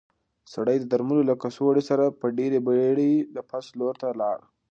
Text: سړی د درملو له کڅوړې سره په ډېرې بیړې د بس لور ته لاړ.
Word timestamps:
سړی 0.53 0.75
د 0.79 0.85
درملو 0.91 1.21
له 1.29 1.35
کڅوړې 1.41 1.83
سره 1.89 2.05
په 2.19 2.25
ډېرې 2.37 2.59
بیړې 2.67 3.13
د 3.35 3.37
بس 3.49 3.65
لور 3.79 3.93
ته 4.01 4.07
لاړ. 4.21 4.39